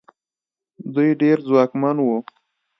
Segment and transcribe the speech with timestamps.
[0.93, 2.17] دوی ډېر ځواکمن وو.